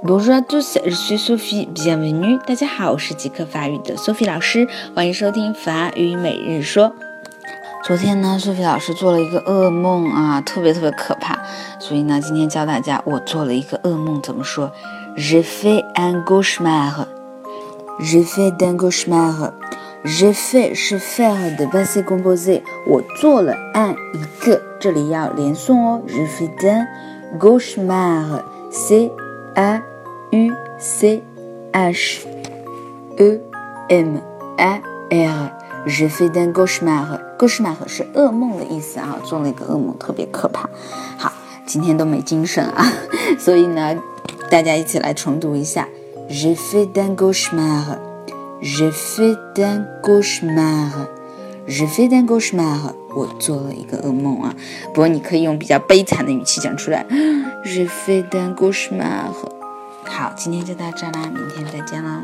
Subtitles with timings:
[0.00, 1.66] Bonjour à tous, je suis Sophie.
[1.74, 2.38] Bienvenue.
[2.46, 6.92] 大家好，我是极客法语的 Sophie 老师，欢迎收听法语每日说。
[7.82, 11.36] 昨天呢，Sophie 老师做了一个噩梦啊，特别特别可怕。
[11.80, 14.70] 所以呢，今天教大家我做了一个噩梦怎么说。
[15.16, 17.06] Je fais un cauchemar.
[17.98, 19.52] Je fais un cauchemar.
[20.04, 22.62] Je fais 是 faire 的 passé composé。
[22.86, 26.02] 我做了 un 一个，这里要连诵哦。
[26.06, 26.86] Je fais un
[27.40, 28.44] cauchemar.
[28.70, 29.10] C
[29.54, 29.82] A
[30.30, 31.22] U C
[31.72, 32.26] H
[33.18, 33.40] E
[33.88, 34.18] M
[34.58, 35.52] A R.
[35.86, 37.18] Je fais un cauchemar.
[37.38, 40.68] cauchemar 是噩梦的意思啊，做了一个噩梦，特别可怕。
[41.16, 41.32] 好，
[41.64, 42.84] 今天都没精神啊，
[43.38, 43.96] 所以呢，
[44.50, 45.88] 大家一起来重读一下。
[46.28, 47.96] Je fais un cauchemar.
[48.60, 50.90] Je fais un cauchemar.
[51.66, 52.92] Je fais un cauchemar.
[53.16, 54.54] 我做了一个噩梦啊，
[54.92, 57.06] 不过你可以用比较悲惨的语气讲出来。
[57.64, 59.32] Je fais un cauchemar.
[60.18, 62.20] 好，今天就到这啦，明天再见啦。